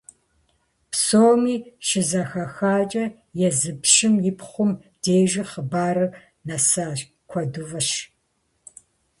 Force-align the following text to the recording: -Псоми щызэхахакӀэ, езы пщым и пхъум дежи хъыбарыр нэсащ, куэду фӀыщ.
-Псоми 0.91 1.55
щызэхахакӀэ, 1.87 3.05
езы 3.47 3.71
пщым 3.81 4.15
и 4.29 4.31
пхъум 4.37 4.71
дежи 5.03 5.43
хъыбарыр 5.49 6.09
нэсащ, 6.47 6.99
куэду 7.29 7.65
фӀыщ. 7.69 7.89